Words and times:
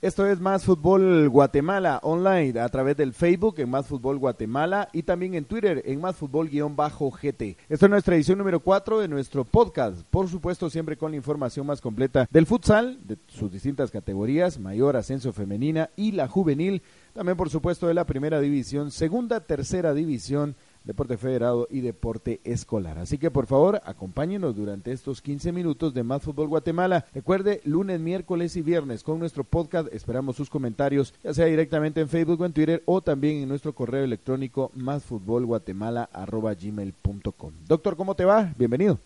Esto 0.00 0.28
es 0.28 0.38
Más 0.38 0.64
Fútbol 0.64 1.28
Guatemala 1.28 1.98
online 2.04 2.60
a 2.60 2.68
través 2.68 2.96
del 2.96 3.12
Facebook 3.12 3.56
en 3.58 3.68
Más 3.68 3.88
Fútbol 3.88 4.16
Guatemala 4.16 4.88
y 4.92 5.02
también 5.02 5.34
en 5.34 5.44
Twitter 5.44 5.82
en 5.84 6.00
Más 6.00 6.14
Fútbol-GT. 6.14 7.56
Esta 7.68 7.86
es 7.86 7.90
nuestra 7.90 8.14
edición 8.14 8.38
número 8.38 8.60
4 8.60 9.00
de 9.00 9.08
nuestro 9.08 9.44
podcast. 9.44 10.02
Por 10.08 10.28
supuesto, 10.28 10.70
siempre 10.70 10.96
con 10.96 11.10
la 11.10 11.16
información 11.16 11.66
más 11.66 11.80
completa 11.80 12.28
del 12.30 12.46
futsal, 12.46 13.00
de 13.08 13.18
sus 13.26 13.50
distintas 13.50 13.90
categorías, 13.90 14.60
mayor, 14.60 14.96
ascenso 14.96 15.32
femenina 15.32 15.90
y 15.96 16.12
la 16.12 16.28
juvenil. 16.28 16.80
También, 17.12 17.36
por 17.36 17.50
supuesto, 17.50 17.88
de 17.88 17.94
la 17.94 18.06
primera 18.06 18.38
división, 18.38 18.92
segunda, 18.92 19.40
tercera 19.40 19.94
división 19.94 20.54
deporte 20.88 21.16
federado 21.18 21.68
y 21.70 21.82
deporte 21.82 22.40
escolar. 22.42 22.98
Así 22.98 23.18
que 23.18 23.30
por 23.30 23.46
favor, 23.46 23.80
acompáñenos 23.84 24.56
durante 24.56 24.90
estos 24.90 25.20
15 25.20 25.52
minutos 25.52 25.92
de 25.92 26.02
Más 26.02 26.22
Fútbol 26.22 26.48
Guatemala. 26.48 27.04
Recuerde, 27.14 27.60
lunes, 27.64 28.00
miércoles 28.00 28.56
y 28.56 28.62
viernes 28.62 29.02
con 29.04 29.18
nuestro 29.20 29.44
podcast. 29.44 29.92
Esperamos 29.92 30.36
sus 30.36 30.48
comentarios, 30.48 31.12
ya 31.22 31.34
sea 31.34 31.44
directamente 31.44 32.00
en 32.00 32.08
Facebook 32.08 32.40
o 32.40 32.46
en 32.46 32.54
Twitter 32.54 32.82
o 32.86 33.02
también 33.02 33.36
en 33.36 33.50
nuestro 33.50 33.74
correo 33.74 34.02
electrónico 34.02 34.70
másfutbolguatemala.gmail.com. 34.74 37.52
Doctor, 37.68 37.96
¿cómo 37.96 38.14
te 38.14 38.24
va? 38.24 38.54
Bienvenido. 38.56 38.98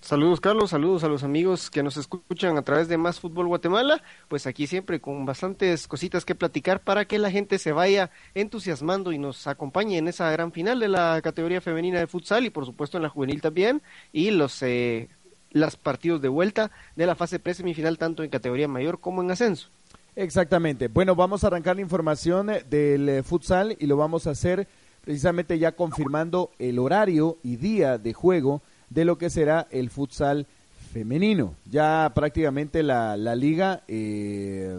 Saludos 0.00 0.40
Carlos, 0.40 0.70
saludos 0.70 1.02
a 1.02 1.08
los 1.08 1.24
amigos 1.24 1.70
que 1.70 1.82
nos 1.82 1.96
escuchan 1.96 2.56
a 2.56 2.62
través 2.62 2.88
de 2.88 2.96
Más 2.96 3.18
Fútbol 3.18 3.48
Guatemala, 3.48 4.00
pues 4.28 4.46
aquí 4.46 4.68
siempre 4.68 5.00
con 5.00 5.26
bastantes 5.26 5.88
cositas 5.88 6.24
que 6.24 6.36
platicar 6.36 6.80
para 6.80 7.04
que 7.04 7.18
la 7.18 7.32
gente 7.32 7.58
se 7.58 7.72
vaya 7.72 8.10
entusiasmando 8.34 9.10
y 9.10 9.18
nos 9.18 9.46
acompañe 9.48 9.98
en 9.98 10.06
esa 10.06 10.30
gran 10.30 10.52
final 10.52 10.78
de 10.78 10.88
la 10.88 11.20
categoría 11.20 11.60
femenina 11.60 11.98
de 11.98 12.06
futsal 12.06 12.46
y 12.46 12.50
por 12.50 12.64
supuesto 12.64 12.96
en 12.96 13.02
la 13.02 13.08
juvenil 13.08 13.42
también 13.42 13.82
y 14.12 14.30
los 14.30 14.62
eh, 14.62 15.08
los 15.50 15.76
partidos 15.76 16.22
de 16.22 16.28
vuelta 16.28 16.70
de 16.94 17.06
la 17.06 17.16
fase 17.16 17.40
pre-semifinal 17.40 17.98
tanto 17.98 18.22
en 18.22 18.30
categoría 18.30 18.68
mayor 18.68 19.00
como 19.00 19.22
en 19.22 19.32
ascenso. 19.32 19.68
Exactamente. 20.14 20.88
Bueno, 20.88 21.16
vamos 21.16 21.42
a 21.42 21.48
arrancar 21.48 21.76
la 21.76 21.82
información 21.82 22.50
eh, 22.50 22.64
del 22.68 23.08
eh, 23.08 23.22
futsal 23.22 23.76
y 23.78 23.86
lo 23.86 23.96
vamos 23.96 24.26
a 24.26 24.30
hacer 24.30 24.68
precisamente 25.02 25.58
ya 25.58 25.72
confirmando 25.72 26.50
el 26.58 26.78
horario 26.78 27.38
y 27.42 27.56
día 27.56 27.98
de 27.98 28.12
juego 28.12 28.62
de 28.90 29.04
lo 29.04 29.18
que 29.18 29.30
será 29.30 29.66
el 29.70 29.90
futsal 29.90 30.46
femenino. 30.92 31.54
Ya 31.70 32.10
prácticamente 32.14 32.82
la, 32.82 33.16
la 33.16 33.34
liga 33.34 33.82
eh, 33.88 34.78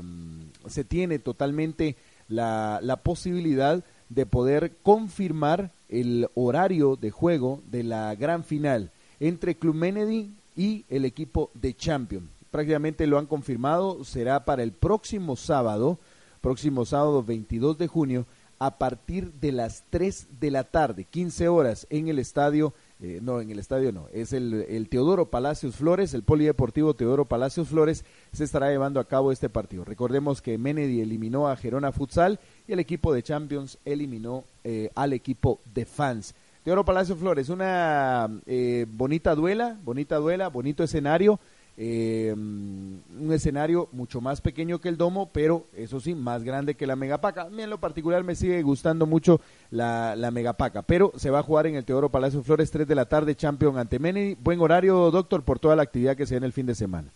se 0.67 0.83
tiene 0.83 1.19
totalmente 1.19 1.95
la, 2.27 2.79
la 2.81 2.97
posibilidad 2.97 3.83
de 4.09 4.25
poder 4.25 4.73
confirmar 4.83 5.71
el 5.87 6.29
horario 6.35 6.95
de 6.95 7.11
juego 7.11 7.61
de 7.69 7.83
la 7.83 8.15
gran 8.15 8.43
final 8.43 8.91
entre 9.19 9.55
Club 9.55 9.75
Menedy 9.75 10.31
y 10.55 10.85
el 10.89 11.05
equipo 11.05 11.51
de 11.53 11.75
Champion. 11.75 12.29
Prácticamente 12.51 13.05
lo 13.05 13.19
han 13.19 13.27
confirmado, 13.27 14.03
será 14.03 14.45
para 14.45 14.63
el 14.63 14.71
próximo 14.71 15.35
sábado, 15.35 15.99
próximo 16.41 16.85
sábado 16.85 17.23
22 17.23 17.77
de 17.77 17.87
junio, 17.87 18.25
a 18.57 18.77
partir 18.77 19.31
de 19.33 19.51
las 19.51 19.83
3 19.89 20.27
de 20.39 20.51
la 20.51 20.63
tarde, 20.63 21.05
15 21.05 21.47
horas, 21.47 21.87
en 21.89 22.09
el 22.09 22.19
estadio 22.19 22.73
eh, 23.01 23.19
no, 23.21 23.39
en 23.39 23.49
el 23.49 23.59
estadio 23.59 23.93
no, 23.93 24.07
es 24.11 24.33
el, 24.33 24.87
Teodoro 24.89 25.29
Palacios 25.29 25.77
Flores, 25.77 26.13
el 26.13 26.23
Polideportivo 26.23 26.93
Teodoro 26.93 27.23
Palacios 27.23 27.69
Flores, 27.69 28.03
se 28.33 28.43
estará 28.43 28.69
llevando 28.69 28.99
a 28.99 29.07
cabo 29.07 29.31
este 29.31 29.47
partido. 29.47 29.85
Recordemos 29.85 30.41
que 30.41 30.57
Menedy 30.57 30.99
eliminó 30.99 31.47
a 31.47 31.55
Gerona 31.55 31.93
Futsal 31.93 32.39
y 32.67 32.73
el 32.73 32.79
equipo 32.79 33.13
de 33.13 33.23
Champions 33.23 33.77
eliminó 33.85 34.43
eh, 34.65 34.91
al 34.95 35.13
equipo 35.13 35.61
de 35.73 35.85
fans. 35.85 36.35
Teodoro 36.63 36.83
Palacios 36.83 37.17
Flores, 37.17 37.47
una 37.47 38.29
eh, 38.45 38.85
bonita 38.91 39.33
duela, 39.33 39.77
bonita 39.81 40.17
duela, 40.17 40.49
bonito 40.49 40.83
escenario 40.83 41.39
eh, 41.81 42.33
un 42.35 43.31
escenario 43.31 43.87
mucho 43.93 44.19
más 44.19 44.41
pequeño 44.41 44.79
que 44.79 44.89
el 44.89 44.97
domo, 44.97 45.29
pero 45.31 45.67
eso 45.73 46.01
sí, 46.01 46.13
más 46.13 46.43
grande 46.43 46.75
que 46.75 46.85
la 46.85 46.97
megapaca. 46.97 47.43
A 47.43 47.49
mí 47.49 47.63
en 47.63 47.69
lo 47.69 47.79
particular 47.79 48.21
me 48.25 48.35
sigue 48.35 48.61
gustando 48.63 49.05
mucho 49.05 49.39
la, 49.71 50.13
la 50.17 50.29
megapaca, 50.29 50.81
pero 50.81 51.13
se 51.15 51.29
va 51.29 51.39
a 51.39 51.43
jugar 51.43 51.67
en 51.67 51.75
el 51.75 51.85
Teodoro 51.85 52.09
Palacio 52.09 52.43
Flores 52.43 52.69
3 52.69 52.85
de 52.85 52.95
la 52.95 53.05
tarde, 53.05 53.33
Champion 53.33 53.77
ante 53.77 53.97
Meni. 53.97 54.35
Buen 54.35 54.59
horario, 54.59 55.09
doctor, 55.09 55.43
por 55.43 55.59
toda 55.59 55.77
la 55.77 55.83
actividad 55.83 56.17
que 56.17 56.25
se 56.25 56.35
da 56.35 56.39
en 56.39 56.43
el 56.43 56.53
fin 56.53 56.65
de 56.65 56.75
semana. 56.75 57.13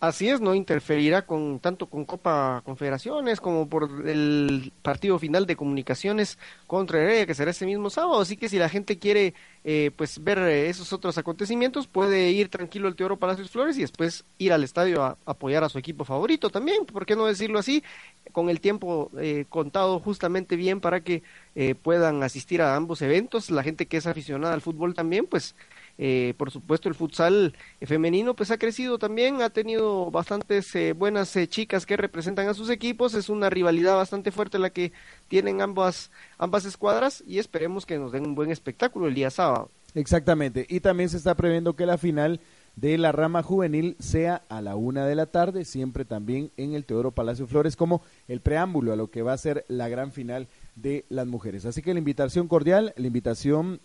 Así 0.00 0.28
es, 0.28 0.40
no 0.40 0.54
interferirá 0.54 1.26
con 1.26 1.58
tanto 1.58 1.86
con 1.86 2.04
Copa 2.04 2.62
Confederaciones 2.64 3.40
como 3.40 3.68
por 3.68 4.06
el 4.06 4.72
partido 4.80 5.18
final 5.18 5.44
de 5.44 5.56
comunicaciones 5.56 6.38
contra 6.68 7.00
Heredia 7.02 7.26
que 7.26 7.34
será 7.34 7.50
ese 7.50 7.66
mismo 7.66 7.90
sábado. 7.90 8.20
Así 8.20 8.36
que 8.36 8.48
si 8.48 8.60
la 8.60 8.68
gente 8.68 9.00
quiere 9.00 9.34
eh, 9.64 9.90
pues 9.96 10.22
ver 10.22 10.38
eh, 10.38 10.68
esos 10.68 10.92
otros 10.92 11.18
acontecimientos, 11.18 11.88
puede 11.88 12.30
ir 12.30 12.48
tranquilo 12.48 12.86
al 12.86 12.94
Teoro 12.94 13.16
Palacios 13.16 13.50
Flores 13.50 13.76
y 13.76 13.80
después 13.80 14.24
ir 14.38 14.52
al 14.52 14.62
estadio 14.62 15.02
a, 15.02 15.18
apoyar 15.26 15.64
a 15.64 15.68
su 15.68 15.78
equipo 15.78 16.04
favorito 16.04 16.48
también. 16.48 16.86
¿Por 16.86 17.04
qué 17.04 17.16
no 17.16 17.26
decirlo 17.26 17.58
así? 17.58 17.82
Con 18.30 18.50
el 18.50 18.60
tiempo 18.60 19.10
eh, 19.18 19.46
contado 19.48 19.98
justamente 19.98 20.54
bien 20.54 20.80
para 20.80 21.00
que 21.00 21.24
puedan 21.82 22.22
asistir 22.22 22.62
a 22.62 22.76
ambos 22.76 23.02
eventos. 23.02 23.50
La 23.50 23.64
gente 23.64 23.86
que 23.86 23.96
es 23.96 24.06
aficionada 24.06 24.54
al 24.54 24.60
fútbol 24.60 24.94
también, 24.94 25.26
pues 25.26 25.56
eh, 26.00 26.34
por 26.36 26.52
supuesto, 26.52 26.88
el 26.88 26.94
futsal 26.94 27.56
femenino 27.82 28.34
pues 28.34 28.52
ha 28.52 28.58
crecido 28.58 28.98
también, 28.98 29.42
ha 29.42 29.50
tenido 29.50 30.12
bastantes 30.12 30.72
eh, 30.76 30.92
buenas 30.92 31.34
eh, 31.34 31.48
chicas 31.48 31.86
que 31.86 31.96
representan 31.96 32.46
a 32.46 32.54
sus 32.54 32.70
equipos, 32.70 33.14
es 33.14 33.28
una 33.28 33.50
rivalidad 33.50 33.96
bastante 33.96 34.30
fuerte 34.30 34.60
la 34.60 34.70
que 34.70 34.92
tienen 35.26 35.60
ambas, 35.60 36.12
ambas 36.38 36.64
escuadras 36.64 37.24
y 37.26 37.40
esperemos 37.40 37.84
que 37.84 37.98
nos 37.98 38.12
den 38.12 38.26
un 38.26 38.36
buen 38.36 38.52
espectáculo 38.52 39.08
el 39.08 39.14
día 39.14 39.30
sábado. 39.30 39.70
Exactamente, 39.94 40.66
y 40.68 40.78
también 40.78 41.08
se 41.08 41.16
está 41.16 41.34
previendo 41.34 41.74
que 41.74 41.84
la 41.84 41.98
final 41.98 42.40
de 42.76 42.96
la 42.96 43.10
rama 43.10 43.42
juvenil 43.42 43.96
sea 43.98 44.42
a 44.48 44.62
la 44.62 44.76
una 44.76 45.04
de 45.04 45.16
la 45.16 45.26
tarde, 45.26 45.64
siempre 45.64 46.04
también 46.04 46.52
en 46.56 46.74
el 46.74 46.84
Teodoro 46.84 47.10
Palacio 47.10 47.48
Flores, 47.48 47.74
como 47.74 48.02
el 48.28 48.40
preámbulo 48.40 48.92
a 48.92 48.96
lo 48.96 49.10
que 49.10 49.22
va 49.22 49.32
a 49.32 49.38
ser 49.38 49.64
la 49.66 49.88
gran 49.88 50.12
final 50.12 50.46
de 50.80 51.04
las 51.08 51.26
mujeres. 51.26 51.66
Así 51.66 51.82
que 51.82 51.92
la 51.92 51.98
invitación 51.98 52.48
cordial, 52.48 52.92
la 52.96 53.06
invitación 53.06 53.80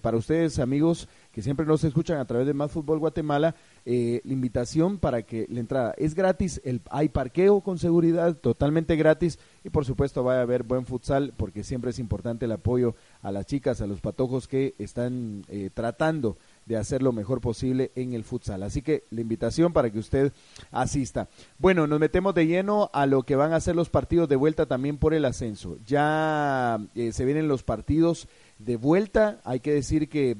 para 0.00 0.16
ustedes 0.16 0.58
amigos 0.58 1.08
que 1.32 1.42
siempre 1.42 1.66
nos 1.66 1.84
escuchan 1.84 2.18
a 2.18 2.24
través 2.24 2.46
de 2.46 2.54
Más 2.54 2.70
Fútbol 2.72 2.98
Guatemala, 2.98 3.54
eh, 3.84 4.20
la 4.24 4.32
invitación 4.32 4.98
para 4.98 5.22
que 5.22 5.46
la 5.48 5.60
entrada 5.60 5.94
es 5.96 6.14
gratis, 6.14 6.60
el, 6.64 6.80
hay 6.90 7.08
parqueo 7.08 7.60
con 7.60 7.78
seguridad, 7.78 8.36
totalmente 8.36 8.96
gratis 8.96 9.38
y 9.64 9.70
por 9.70 9.84
supuesto 9.84 10.24
va 10.24 10.38
a 10.38 10.42
haber 10.42 10.62
buen 10.62 10.84
futsal 10.84 11.32
porque 11.36 11.64
siempre 11.64 11.90
es 11.90 11.98
importante 11.98 12.46
el 12.46 12.52
apoyo 12.52 12.94
a 13.22 13.30
las 13.30 13.46
chicas, 13.46 13.80
a 13.80 13.86
los 13.86 14.00
patojos 14.00 14.48
que 14.48 14.74
están 14.78 15.44
eh, 15.48 15.70
tratando 15.72 16.38
de 16.68 16.76
hacer 16.76 17.02
lo 17.02 17.12
mejor 17.12 17.40
posible 17.40 17.90
en 17.94 18.12
el 18.12 18.24
futsal. 18.24 18.62
Así 18.62 18.82
que 18.82 19.04
la 19.10 19.22
invitación 19.22 19.72
para 19.72 19.90
que 19.90 19.98
usted 19.98 20.32
asista. 20.70 21.28
Bueno, 21.58 21.86
nos 21.86 21.98
metemos 21.98 22.34
de 22.34 22.46
lleno 22.46 22.90
a 22.92 23.06
lo 23.06 23.22
que 23.22 23.36
van 23.36 23.54
a 23.54 23.60
ser 23.60 23.74
los 23.74 23.88
partidos 23.88 24.28
de 24.28 24.36
vuelta 24.36 24.66
también 24.66 24.98
por 24.98 25.14
el 25.14 25.24
ascenso. 25.24 25.78
Ya 25.86 26.78
eh, 26.94 27.12
se 27.12 27.24
vienen 27.24 27.48
los 27.48 27.62
partidos 27.62 28.28
de 28.58 28.76
vuelta. 28.76 29.40
Hay 29.44 29.60
que 29.60 29.72
decir 29.72 30.10
que 30.10 30.36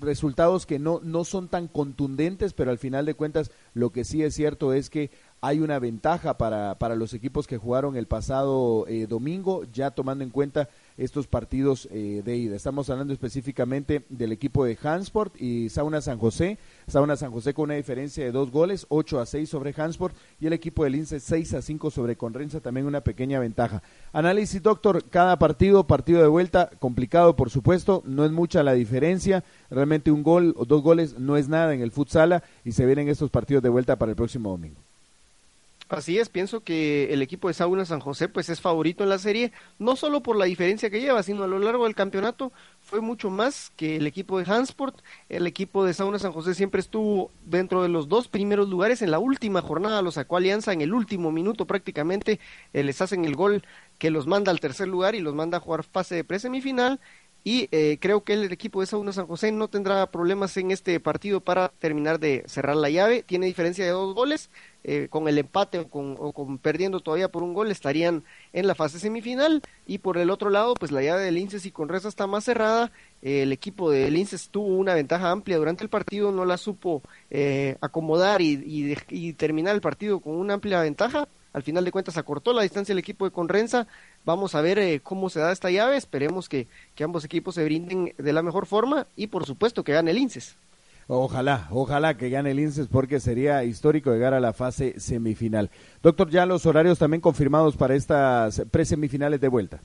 resultados 0.00 0.66
que 0.66 0.78
no, 0.78 1.00
no 1.02 1.24
son 1.24 1.48
tan 1.48 1.68
contundentes, 1.68 2.52
pero 2.52 2.70
al 2.70 2.78
final 2.78 3.06
de 3.06 3.14
cuentas 3.14 3.50
lo 3.74 3.90
que 3.90 4.04
sí 4.04 4.22
es 4.22 4.34
cierto 4.34 4.72
es 4.72 4.90
que 4.90 5.10
hay 5.40 5.60
una 5.60 5.78
ventaja 5.78 6.36
para, 6.38 6.76
para 6.78 6.96
los 6.96 7.14
equipos 7.14 7.46
que 7.46 7.58
jugaron 7.58 7.96
el 7.96 8.06
pasado 8.06 8.86
eh, 8.88 9.06
domingo, 9.06 9.62
ya 9.72 9.92
tomando 9.92 10.24
en 10.24 10.30
cuenta 10.30 10.68
estos 10.98 11.26
partidos 11.26 11.88
eh, 11.90 12.22
de 12.24 12.36
ida. 12.36 12.56
Estamos 12.56 12.90
hablando 12.90 13.12
específicamente 13.12 14.04
del 14.08 14.32
equipo 14.32 14.64
de 14.64 14.76
Hansport 14.82 15.40
y 15.40 15.68
Sauna 15.70 16.00
San 16.00 16.18
José. 16.18 16.58
Sauna 16.88 17.16
San 17.16 17.30
José 17.30 17.54
con 17.54 17.64
una 17.64 17.74
diferencia 17.74 18.24
de 18.24 18.32
dos 18.32 18.50
goles, 18.50 18.84
8 18.90 19.20
a 19.20 19.26
6 19.26 19.48
sobre 19.48 19.72
Hansport 19.76 20.14
y 20.40 20.46
el 20.46 20.52
equipo 20.52 20.84
del 20.84 20.94
Lince 20.94 21.20
6 21.20 21.54
a 21.54 21.62
5 21.62 21.90
sobre 21.90 22.16
Conrenza, 22.16 22.60
también 22.60 22.86
una 22.86 23.02
pequeña 23.02 23.38
ventaja. 23.38 23.82
Análisis, 24.12 24.62
doctor, 24.62 25.04
cada 25.08 25.38
partido, 25.38 25.86
partido 25.86 26.20
de 26.20 26.28
vuelta, 26.28 26.70
complicado 26.78 27.36
por 27.36 27.50
supuesto, 27.50 28.02
no 28.04 28.24
es 28.24 28.32
mucha 28.32 28.62
la 28.62 28.72
diferencia, 28.72 29.44
realmente 29.70 30.10
un 30.10 30.22
gol 30.22 30.54
o 30.56 30.64
dos 30.64 30.82
goles 30.82 31.18
no 31.18 31.36
es 31.36 31.48
nada 31.48 31.72
en 31.74 31.80
el 31.80 31.92
futsala 31.92 32.42
y 32.64 32.72
se 32.72 32.86
vienen 32.86 33.08
estos 33.08 33.30
partidos 33.30 33.62
de 33.62 33.68
vuelta 33.68 33.96
para 33.96 34.10
el 34.10 34.16
próximo 34.16 34.50
domingo. 34.50 34.87
Así 35.88 36.18
es, 36.18 36.28
pienso 36.28 36.62
que 36.62 37.14
el 37.14 37.22
equipo 37.22 37.48
de 37.48 37.54
Sauna 37.54 37.86
San 37.86 38.00
José 38.00 38.28
pues 38.28 38.50
es 38.50 38.60
favorito 38.60 39.04
en 39.04 39.08
la 39.08 39.18
serie, 39.18 39.52
no 39.78 39.96
solo 39.96 40.22
por 40.22 40.36
la 40.36 40.44
diferencia 40.44 40.90
que 40.90 41.00
lleva, 41.00 41.22
sino 41.22 41.44
a 41.44 41.46
lo 41.46 41.58
largo 41.58 41.84
del 41.84 41.94
campeonato 41.94 42.52
fue 42.82 43.00
mucho 43.00 43.30
más 43.30 43.72
que 43.74 43.96
el 43.96 44.06
equipo 44.06 44.38
de 44.38 44.44
Hansport. 44.44 44.98
El 45.30 45.46
equipo 45.46 45.86
de 45.86 45.94
Sauna 45.94 46.18
San 46.18 46.32
José 46.32 46.54
siempre 46.54 46.80
estuvo 46.80 47.30
dentro 47.46 47.82
de 47.82 47.88
los 47.88 48.06
dos 48.08 48.28
primeros 48.28 48.68
lugares. 48.68 49.00
En 49.00 49.10
la 49.10 49.18
última 49.18 49.62
jornada 49.62 50.02
lo 50.02 50.10
sacó 50.10 50.36
Alianza 50.36 50.74
en 50.74 50.82
el 50.82 50.92
último 50.92 51.32
minuto 51.32 51.66
prácticamente. 51.66 52.38
Eh, 52.74 52.82
les 52.84 53.00
hacen 53.00 53.24
el 53.24 53.34
gol 53.34 53.64
que 53.98 54.10
los 54.10 54.26
manda 54.26 54.52
al 54.52 54.60
tercer 54.60 54.88
lugar 54.88 55.14
y 55.14 55.20
los 55.20 55.34
manda 55.34 55.56
a 55.56 55.60
jugar 55.60 55.84
fase 55.84 56.14
de 56.14 56.24
presemifinal 56.24 57.00
y 57.44 57.68
eh, 57.70 57.98
creo 58.00 58.24
que 58.24 58.34
el 58.34 58.52
equipo 58.52 58.80
de 58.80 58.86
Sauna 58.86 59.12
San 59.12 59.26
José 59.26 59.52
no 59.52 59.68
tendrá 59.68 60.10
problemas 60.10 60.56
en 60.56 60.70
este 60.70 61.00
partido 61.00 61.40
para 61.40 61.68
terminar 61.68 62.18
de 62.20 62.44
cerrar 62.46 62.76
la 62.76 62.90
llave. 62.90 63.22
Tiene 63.22 63.46
diferencia 63.46 63.84
de 63.84 63.90
dos 63.90 64.14
goles. 64.14 64.50
Eh, 64.84 65.08
con 65.10 65.28
el 65.28 65.38
empate 65.38 65.78
o 65.80 65.88
con, 65.88 66.58
perdiendo 66.58 67.00
todavía 67.00 67.28
por 67.28 67.42
un 67.42 67.52
gol 67.52 67.70
estarían 67.70 68.22
en 68.52 68.66
la 68.66 68.74
fase 68.74 68.98
semifinal. 68.98 69.62
Y 69.86 69.98
por 69.98 70.18
el 70.18 70.30
otro 70.30 70.50
lado, 70.50 70.74
pues 70.74 70.92
la 70.92 71.02
llave 71.02 71.22
del 71.22 71.36
Linces 71.36 71.64
y 71.64 71.70
Conresa 71.70 72.08
está 72.08 72.26
más 72.26 72.44
cerrada. 72.44 72.92
Eh, 73.22 73.42
el 73.42 73.52
equipo 73.52 73.90
de 73.90 74.10
Linces 74.10 74.50
tuvo 74.50 74.66
una 74.66 74.94
ventaja 74.94 75.30
amplia 75.30 75.56
durante 75.56 75.84
el 75.84 75.90
partido, 75.90 76.32
no 76.32 76.44
la 76.44 76.58
supo 76.58 77.02
acomodar 77.80 78.42
y, 78.42 78.96
y 79.08 79.32
terminar 79.34 79.74
el 79.74 79.80
partido 79.80 80.20
con 80.20 80.34
una 80.34 80.54
amplia 80.54 80.80
ventaja 80.80 81.28
al 81.52 81.62
final 81.62 81.84
de 81.84 81.90
cuentas 81.90 82.16
acortó 82.16 82.52
la 82.52 82.62
distancia 82.62 82.92
el 82.92 82.98
equipo 82.98 83.24
de 83.24 83.30
Conrenza. 83.30 83.86
Vamos 84.28 84.54
a 84.54 84.60
ver 84.60 84.78
eh, 84.78 85.00
cómo 85.02 85.30
se 85.30 85.40
da 85.40 85.52
esta 85.52 85.70
llave, 85.70 85.96
esperemos 85.96 86.50
que, 86.50 86.66
que 86.94 87.02
ambos 87.02 87.24
equipos 87.24 87.54
se 87.54 87.64
brinden 87.64 88.12
de 88.18 88.32
la 88.34 88.42
mejor 88.42 88.66
forma 88.66 89.06
y 89.16 89.28
por 89.28 89.46
supuesto 89.46 89.82
que 89.82 89.94
gane 89.94 90.10
el 90.10 90.18
INSES. 90.18 90.54
Ojalá, 91.06 91.66
ojalá 91.70 92.12
que 92.18 92.28
gane 92.28 92.50
el 92.50 92.60
INSES 92.60 92.88
porque 92.88 93.20
sería 93.20 93.64
histórico 93.64 94.12
llegar 94.12 94.34
a 94.34 94.40
la 94.40 94.52
fase 94.52 95.00
semifinal. 95.00 95.70
Doctor, 96.02 96.28
ya 96.28 96.44
los 96.44 96.66
horarios 96.66 96.98
también 96.98 97.22
confirmados 97.22 97.74
para 97.74 97.94
estas 97.94 98.60
presemifinales 98.70 99.40
de 99.40 99.48
vuelta. 99.48 99.80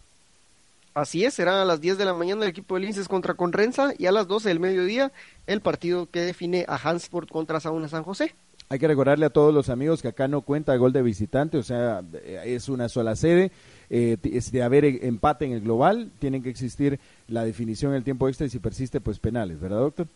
Así 0.94 1.24
es, 1.24 1.36
será 1.36 1.62
a 1.62 1.66
las 1.66 1.80
10 1.80 1.98
de 1.98 2.04
la 2.04 2.14
mañana 2.14 2.44
el 2.44 2.50
equipo 2.50 2.76
del 2.76 2.84
INSES 2.84 3.08
contra 3.08 3.36
Conrenza 3.36 3.94
y 3.98 4.08
a 4.08 4.12
las 4.12 4.28
12 4.28 4.50
del 4.50 4.60
mediodía 4.60 5.14
el 5.48 5.62
partido 5.62 6.10
que 6.10 6.20
define 6.20 6.66
a 6.68 6.76
Hansport 6.76 7.30
contra 7.32 7.62
Sauna 7.62 7.88
San 7.88 8.04
José. 8.04 8.36
Hay 8.74 8.80
que 8.80 8.88
recordarle 8.88 9.28
a 9.28 9.30
todos 9.30 9.54
los 9.54 9.70
amigos 9.70 10.02
que 10.02 10.08
acá 10.08 10.28
no 10.28 10.42
cuenta 10.42 10.76
gol 10.78 10.92
de 10.92 11.04
visitante, 11.04 11.60
o 11.60 11.64
sea, 11.64 12.02
es 12.44 12.70
una 12.70 12.90
sola 12.90 13.16
sede. 13.16 13.52
Eh, 13.92 14.18
es 14.24 14.52
de 14.52 14.64
haber 14.64 14.84
empate 14.84 15.46
en 15.46 15.52
el 15.52 15.62
global, 15.62 16.10
tienen 16.18 16.42
que 16.42 16.50
existir 16.50 17.00
la 17.28 17.46
definición 17.46 17.92
en 17.92 17.98
el 17.98 18.04
tiempo 18.04 18.28
extra 18.28 18.48
y 18.48 18.50
si 18.50 18.58
persiste, 18.58 19.00
pues 19.00 19.20
penales, 19.20 19.60
¿verdad, 19.60 19.78
doctor? 19.78 20.08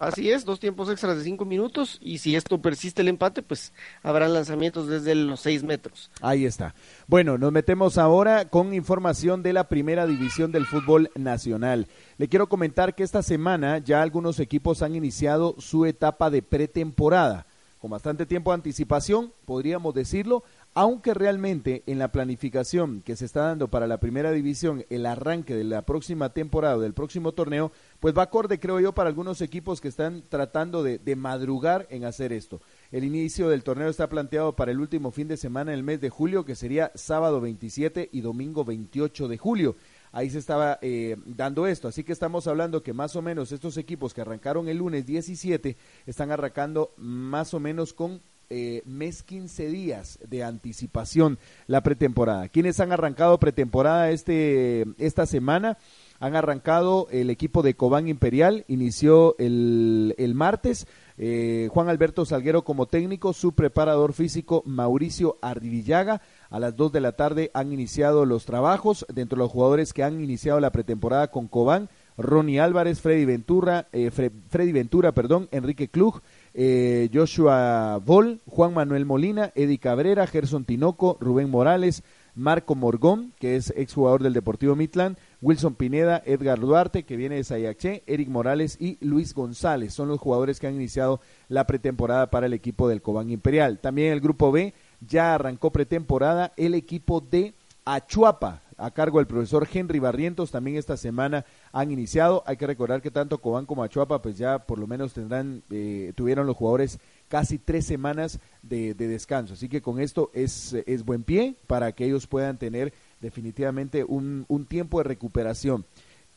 Así 0.00 0.32
es, 0.32 0.44
dos 0.44 0.58
tiempos 0.58 0.90
extras 0.90 1.16
de 1.16 1.22
cinco 1.22 1.44
minutos 1.44 2.00
y 2.02 2.18
si 2.18 2.34
esto 2.34 2.60
persiste 2.60 3.02
el 3.02 3.08
empate, 3.08 3.40
pues 3.40 3.72
habrán 4.02 4.34
lanzamientos 4.34 4.88
desde 4.88 5.14
los 5.14 5.38
seis 5.38 5.62
metros. 5.62 6.10
Ahí 6.20 6.44
está. 6.44 6.74
Bueno, 7.06 7.38
nos 7.38 7.52
metemos 7.52 7.98
ahora 7.98 8.48
con 8.48 8.74
información 8.74 9.44
de 9.44 9.52
la 9.52 9.68
primera 9.68 10.08
división 10.08 10.50
del 10.50 10.66
fútbol 10.66 11.12
nacional. 11.14 11.86
Le 12.18 12.26
quiero 12.26 12.48
comentar 12.48 12.96
que 12.96 13.04
esta 13.04 13.22
semana 13.22 13.78
ya 13.78 14.02
algunos 14.02 14.40
equipos 14.40 14.82
han 14.82 14.96
iniciado 14.96 15.54
su 15.60 15.86
etapa 15.86 16.30
de 16.30 16.42
pretemporada. 16.42 17.46
Con 17.82 17.90
bastante 17.90 18.26
tiempo 18.26 18.52
de 18.52 18.54
anticipación, 18.54 19.32
podríamos 19.44 19.92
decirlo, 19.92 20.44
aunque 20.72 21.14
realmente 21.14 21.82
en 21.86 21.98
la 21.98 22.12
planificación 22.12 23.02
que 23.02 23.16
se 23.16 23.24
está 23.24 23.40
dando 23.40 23.66
para 23.66 23.88
la 23.88 23.98
primera 23.98 24.30
división, 24.30 24.84
el 24.88 25.04
arranque 25.04 25.56
de 25.56 25.64
la 25.64 25.82
próxima 25.82 26.32
temporada, 26.32 26.78
del 26.78 26.94
próximo 26.94 27.32
torneo, 27.32 27.72
pues 27.98 28.16
va 28.16 28.22
acorde, 28.22 28.60
creo 28.60 28.78
yo, 28.78 28.92
para 28.92 29.08
algunos 29.08 29.40
equipos 29.40 29.80
que 29.80 29.88
están 29.88 30.22
tratando 30.28 30.84
de, 30.84 31.16
madrugar 31.16 31.88
en 31.90 32.04
hacer 32.04 32.32
esto. 32.32 32.60
El 32.92 33.02
inicio 33.02 33.48
del 33.48 33.64
torneo 33.64 33.88
está 33.88 34.08
planteado 34.08 34.54
para 34.54 34.70
el 34.70 34.78
último 34.78 35.10
fin 35.10 35.26
de 35.26 35.36
semana 35.36 35.72
en 35.72 35.78
el 35.78 35.84
mes 35.84 36.00
de 36.00 36.08
julio, 36.08 36.44
que 36.44 36.54
sería 36.54 36.92
sábado 36.94 37.40
27 37.40 38.10
y 38.12 38.20
domingo 38.20 38.64
28 38.64 39.26
de 39.26 39.38
julio. 39.38 39.74
Ahí 40.12 40.28
se 40.30 40.38
estaba 40.38 40.78
eh, 40.82 41.16
dando 41.24 41.66
esto. 41.66 41.88
Así 41.88 42.04
que 42.04 42.12
estamos 42.12 42.46
hablando 42.46 42.82
que 42.82 42.92
más 42.92 43.16
o 43.16 43.22
menos 43.22 43.50
estos 43.50 43.76
equipos 43.78 44.12
que 44.12 44.20
arrancaron 44.20 44.68
el 44.68 44.78
lunes 44.78 45.06
17 45.06 45.76
están 46.06 46.30
arrancando 46.30 46.92
más 46.98 47.54
o 47.54 47.60
menos 47.60 47.92
con 47.94 48.20
eh, 48.54 48.82
mes 48.84 49.22
15 49.22 49.68
días 49.68 50.18
de 50.28 50.44
anticipación 50.44 51.38
la 51.66 51.82
pretemporada. 51.82 52.50
¿Quiénes 52.50 52.80
han 52.80 52.92
arrancado 52.92 53.40
pretemporada 53.40 54.10
este, 54.10 54.84
esta 54.98 55.24
semana? 55.24 55.78
Han 56.20 56.36
arrancado 56.36 57.08
el 57.10 57.30
equipo 57.30 57.62
de 57.62 57.74
Cobán 57.74 58.08
Imperial, 58.08 58.66
inició 58.68 59.36
el, 59.38 60.14
el 60.18 60.34
martes. 60.34 60.86
Eh, 61.16 61.68
Juan 61.72 61.88
Alberto 61.88 62.26
Salguero 62.26 62.62
como 62.62 62.86
técnico, 62.86 63.32
su 63.32 63.54
preparador 63.54 64.12
físico 64.12 64.62
Mauricio 64.66 65.38
Arribillaga. 65.40 66.20
A 66.52 66.60
las 66.60 66.76
2 66.76 66.92
de 66.92 67.00
la 67.00 67.12
tarde 67.12 67.50
han 67.54 67.72
iniciado 67.72 68.26
los 68.26 68.44
trabajos. 68.44 69.06
Dentro 69.08 69.36
de 69.36 69.44
los 69.44 69.50
jugadores 69.50 69.94
que 69.94 70.02
han 70.02 70.22
iniciado 70.22 70.60
la 70.60 70.70
pretemporada 70.70 71.30
con 71.30 71.48
Cobán, 71.48 71.88
Ronnie 72.18 72.60
Álvarez, 72.60 73.00
Freddy 73.00 73.24
Ventura, 73.24 73.88
eh, 73.90 74.10
Freddy 74.10 74.70
Ventura, 74.70 75.12
perdón, 75.12 75.48
Enrique 75.50 75.88
Klug, 75.88 76.20
eh, 76.52 77.08
Joshua 77.10 77.98
Vol, 78.04 78.42
Juan 78.46 78.74
Manuel 78.74 79.06
Molina, 79.06 79.50
Eddie 79.54 79.78
Cabrera, 79.78 80.26
Gerson 80.26 80.66
Tinoco, 80.66 81.16
Rubén 81.22 81.48
Morales, 81.48 82.02
Marco 82.34 82.74
Morgón, 82.74 83.32
que 83.38 83.56
es 83.56 83.72
exjugador 83.74 84.22
del 84.22 84.34
Deportivo 84.34 84.76
Mitlan, 84.76 85.16
Wilson 85.40 85.74
Pineda, 85.74 86.22
Edgar 86.26 86.60
Duarte, 86.60 87.04
que 87.04 87.16
viene 87.16 87.36
de 87.36 87.44
Sayaché, 87.44 88.02
Eric 88.06 88.28
Morales 88.28 88.76
y 88.78 88.98
Luis 89.00 89.32
González. 89.32 89.94
Son 89.94 90.08
los 90.08 90.20
jugadores 90.20 90.60
que 90.60 90.66
han 90.66 90.74
iniciado 90.74 91.20
la 91.48 91.66
pretemporada 91.66 92.30
para 92.30 92.44
el 92.44 92.52
equipo 92.52 92.88
del 92.88 93.00
Cobán 93.00 93.30
Imperial. 93.30 93.78
También 93.78 94.12
el 94.12 94.20
grupo 94.20 94.52
B 94.52 94.74
ya 95.06 95.34
arrancó 95.34 95.70
pretemporada 95.70 96.52
el 96.56 96.74
equipo 96.74 97.20
de 97.20 97.54
Achuapa, 97.84 98.62
a 98.76 98.90
cargo 98.90 99.18
del 99.18 99.26
profesor 99.26 99.68
Henry 99.72 99.98
Barrientos, 99.98 100.50
también 100.50 100.76
esta 100.76 100.96
semana 100.96 101.44
han 101.72 101.90
iniciado. 101.90 102.42
Hay 102.46 102.56
que 102.56 102.66
recordar 102.66 103.00
que 103.00 103.10
tanto 103.10 103.38
Cobán 103.38 103.66
como 103.66 103.82
Achuapa, 103.82 104.22
pues 104.22 104.38
ya 104.38 104.60
por 104.60 104.78
lo 104.78 104.86
menos 104.86 105.12
tendrán, 105.12 105.62
eh, 105.70 106.12
tuvieron 106.16 106.46
los 106.46 106.56
jugadores 106.56 106.98
casi 107.28 107.58
tres 107.58 107.86
semanas 107.86 108.40
de, 108.62 108.94
descanso. 108.94 109.54
Así 109.54 109.68
que 109.68 109.82
con 109.82 110.00
esto 110.00 110.30
es, 110.34 110.74
es 110.86 111.04
buen 111.04 111.22
pie 111.22 111.54
para 111.66 111.92
que 111.92 112.04
ellos 112.06 112.26
puedan 112.26 112.58
tener 112.58 112.92
definitivamente 113.20 114.04
un, 114.04 114.46
un 114.48 114.66
tiempo 114.66 114.98
de 114.98 115.04
recuperación. 115.04 115.84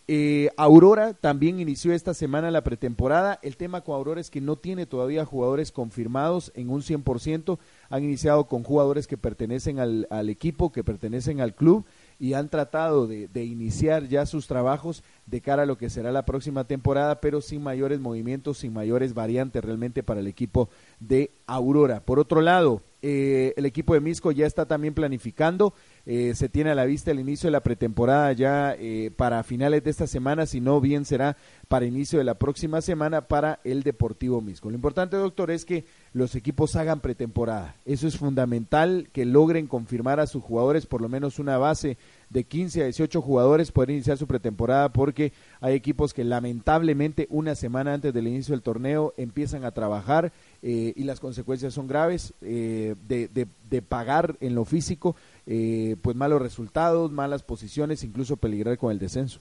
Eh, 0.07 0.51
Aurora 0.55 1.15
también 1.15 1.59
inició 1.59 1.91
esta 1.93 2.13
semana 2.13 2.51
la 2.51 2.63
pretemporada. 2.63 3.39
El 3.41 3.57
tema 3.57 3.81
con 3.81 3.95
Aurora 3.95 4.21
es 4.21 4.29
que 4.29 4.41
no 4.41 4.55
tiene 4.55 4.85
todavía 4.85 5.25
jugadores 5.25 5.71
confirmados 5.71 6.51
en 6.55 6.69
un 6.69 6.81
100%. 6.81 7.57
Han 7.89 8.03
iniciado 8.03 8.45
con 8.47 8.63
jugadores 8.63 9.07
que 9.07 9.17
pertenecen 9.17 9.79
al, 9.79 10.07
al 10.09 10.29
equipo, 10.29 10.71
que 10.71 10.83
pertenecen 10.83 11.41
al 11.41 11.55
club 11.55 11.85
y 12.19 12.33
han 12.33 12.49
tratado 12.49 13.07
de, 13.07 13.43
iniciar 13.43 14.07
ya 14.07 14.25
sus 14.25 14.47
trabajos 14.47 15.03
de 15.25 15.41
cara 15.41 15.63
a 15.63 15.65
lo 15.65 15.77
que 15.77 15.89
será 15.89 16.11
la 16.11 16.25
próxima 16.25 16.63
temporada, 16.63 17.19
pero 17.19 17.41
sin 17.41 17.61
mayores 17.61 17.99
movimientos, 17.99 18.59
sin 18.59 18.73
mayores 18.73 19.13
variantes 19.13 19.63
realmente 19.63 20.03
para 20.03 20.21
el 20.21 20.27
equipo 20.27 20.69
de 20.99 21.31
Aurora. 21.45 21.99
Por 21.99 22.19
otro 22.19 22.41
lado, 22.41 22.81
eh, 23.01 23.53
el 23.57 23.65
equipo 23.65 23.93
de 23.93 23.99
Misco 23.99 24.31
ya 24.31 24.45
está 24.45 24.65
también 24.65 24.93
planificando, 24.93 25.73
eh, 26.05 26.33
se 26.35 26.49
tiene 26.49 26.69
a 26.69 26.75
la 26.75 26.85
vista 26.85 27.11
el 27.11 27.19
inicio 27.19 27.47
de 27.47 27.51
la 27.51 27.63
pretemporada 27.63 28.31
ya 28.33 28.75
eh, 28.77 29.11
para 29.15 29.41
finales 29.43 29.83
de 29.83 29.89
esta 29.89 30.05
semana, 30.05 30.45
si 30.45 30.61
no 30.61 30.79
bien 30.79 31.03
será 31.05 31.35
para 31.67 31.85
inicio 31.85 32.19
de 32.19 32.25
la 32.25 32.35
próxima 32.35 32.81
semana 32.81 33.27
para 33.27 33.59
el 33.63 33.81
Deportivo 33.81 34.39
Misco. 34.39 34.69
Lo 34.69 34.75
importante, 34.75 35.17
doctor, 35.17 35.49
es 35.49 35.65
que 35.65 35.85
los 36.13 36.35
equipos 36.35 36.75
hagan 36.75 36.99
pretemporada. 36.99 37.75
Eso 37.85 38.07
es 38.07 38.17
fundamental, 38.17 39.09
que 39.11 39.25
logren 39.25 39.67
confirmar 39.67 40.19
a 40.19 40.27
sus 40.27 40.43
jugadores 40.43 40.85
por 40.85 41.01
lo 41.01 41.09
menos 41.09 41.39
una 41.39 41.57
base 41.57 41.97
de 42.29 42.43
15 42.43 42.81
a 42.81 42.85
18 42.85 43.21
jugadores 43.21 43.71
poder 43.71 43.91
iniciar 43.91 44.17
su 44.17 44.27
pretemporada 44.27 44.89
porque 44.89 45.31
hay 45.61 45.73
equipos 45.73 46.13
que 46.13 46.23
lamentablemente 46.23 47.27
una 47.29 47.55
semana 47.55 47.93
antes 47.93 48.13
del 48.13 48.27
inicio 48.27 48.53
del 48.53 48.61
torneo 48.61 49.13
empiezan 49.17 49.63
a 49.63 49.71
trabajar 49.71 50.31
eh, 50.67 50.93
y 50.95 51.03
las 51.03 51.19
consecuencias 51.19 51.75
son 51.75 51.87
graves 51.87 52.33
eh, 52.41 52.95
de, 53.07 53.27
de, 53.27 53.81
pagar 53.83 54.35
en 54.39 54.55
lo 54.55 54.65
físico 54.65 55.15
eh, 55.45 55.95
pues 56.01 56.15
malos 56.15 56.41
resultados, 56.41 57.11
malas 57.11 57.43
posiciones, 57.43 58.03
incluso 58.03 58.35
peligrar 58.35 58.75
con 58.79 58.91
el 58.91 58.97
descenso. 58.97 59.39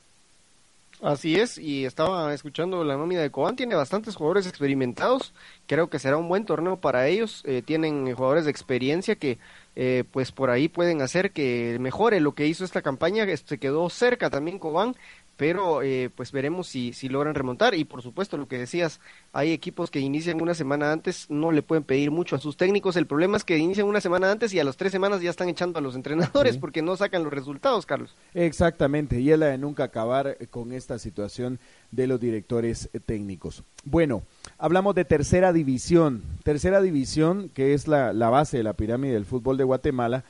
Así 1.01 1.37
es, 1.37 1.57
y 1.57 1.87
estaba 1.87 2.35
escuchando 2.35 2.85
la 2.85 2.99
nómina 2.99 3.23
de 3.23 3.31
Cobán, 3.31 3.57
tiene 3.57 3.75
bastantes 3.75 4.17
jugadores 4.17 4.47
experimentados, 4.47 5.33
creo 5.67 5.89
que 5.89 5.99
será 5.99 6.19
un 6.19 6.29
buen 6.29 6.45
torneo 6.45 6.77
para 6.77 7.09
ellos, 7.09 7.43
eh, 7.47 7.63
tienen 7.65 8.15
jugadores 8.15 8.45
de 8.45 8.51
experiencia 8.51 9.17
que 9.17 9.39
eh, 9.77 10.05
pues 10.11 10.33
por 10.33 10.51
ahí 10.51 10.69
pueden 10.69 11.03
hacer 11.03 11.33
que 11.33 11.77
mejore. 11.81 12.21
Lo 12.21 12.35
que 12.35 12.47
hizo 12.47 12.65
esta 12.65 12.83
campaña, 12.83 13.27
se 13.37 13.59
quedó 13.59 13.89
cerca 13.91 14.31
también 14.31 14.59
Cobán, 14.59 14.97
pero 15.37 15.83
eh, 15.83 16.11
pues 16.15 16.33
veremos 16.33 16.69
si, 16.69 16.93
si 16.93 17.09
logran 17.09 17.35
remontar. 17.35 17.75
Y 17.75 17.85
por 17.85 18.03
supuesto 18.03 18.37
lo 18.37 18.47
que 18.47 18.59
decías, 18.59 19.01
hay 19.33 19.53
equipos 19.53 19.91
que 19.91 20.01
inician 20.01 20.41
una 20.41 20.55
semana 20.55 20.93
antes, 20.93 21.27
no 21.29 21.53
le 21.53 21.63
pueden 21.63 21.85
pedir 21.85 22.11
mucho 22.11 22.37
a 22.37 22.39
sus 22.39 22.57
técnicos, 22.57 22.97
el 22.97 23.07
problema 23.07 23.37
es 23.37 23.45
que 23.45 23.59
inician 23.59 23.87
una 23.87 24.01
semana 24.01 24.31
antes 24.31 24.53
y 24.55 24.61
a 24.61 24.65
las 24.65 24.77
tres 24.77 24.93
semanas 24.93 25.21
ya 25.21 25.31
están 25.31 25.49
echando 25.49 25.79
a 25.79 25.83
los 25.83 25.97
entrenadores 25.97 26.59
porque 26.59 26.83
no 26.83 26.97
sacan 26.97 27.25
los 27.25 27.33
resultados, 27.33 27.87
Carlos. 27.87 28.15
Exactamente, 28.35 29.21
y 29.21 29.31
es 29.31 29.39
la 29.39 29.47
de 29.47 29.59
nunca 29.59 29.85
acabar 29.85 30.37
con 30.51 30.73
esta 30.73 30.99
situación 30.99 31.59
de 31.95 32.07
los 32.07 32.21
directores 32.21 32.91
técnicos. 33.07 33.63
Bueno, 33.85 34.23
hablamos 34.59 34.95
de 34.95 35.05
tercera 35.05 35.53
división, 35.53 36.23
tercera 36.43 36.81
división 36.81 37.51
que 37.51 37.75
es 37.75 37.89
la, 37.89 38.13
la 38.13 38.31
base 38.31 38.57
de 38.57 38.63
la 38.63 38.73
pirámide 38.73 39.15
del 39.15 39.25
fútbol 39.25 39.57
de 39.57 39.65
Guatemala, 39.65 40.25